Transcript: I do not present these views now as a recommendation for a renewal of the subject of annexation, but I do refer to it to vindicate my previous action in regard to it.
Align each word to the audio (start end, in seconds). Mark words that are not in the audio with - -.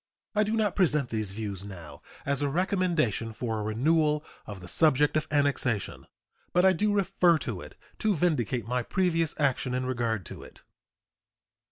I 0.33 0.41
do 0.43 0.57
not 0.57 0.75
present 0.75 1.09
these 1.11 1.29
views 1.29 1.63
now 1.63 2.01
as 2.25 2.41
a 2.41 2.49
recommendation 2.49 3.33
for 3.33 3.59
a 3.59 3.63
renewal 3.63 4.25
of 4.47 4.59
the 4.59 4.67
subject 4.67 5.15
of 5.15 5.27
annexation, 5.29 6.07
but 6.53 6.65
I 6.65 6.73
do 6.73 6.91
refer 6.91 7.37
to 7.37 7.61
it 7.61 7.77
to 7.99 8.15
vindicate 8.15 8.65
my 8.67 8.81
previous 8.81 9.39
action 9.39 9.75
in 9.75 9.85
regard 9.85 10.25
to 10.25 10.41
it. 10.41 10.63